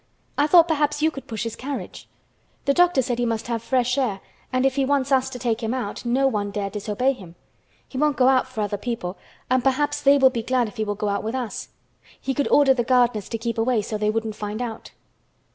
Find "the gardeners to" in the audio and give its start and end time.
12.73-13.37